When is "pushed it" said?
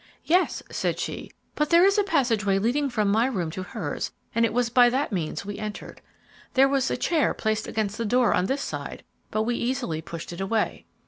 10.01-10.41